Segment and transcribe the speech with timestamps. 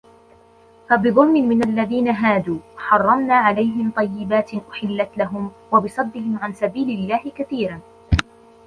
[0.89, 7.79] فبظلم من الذين هادوا حرمنا عليهم طيبات أحلت لهم وبصدهم عن سبيل الله كثيرا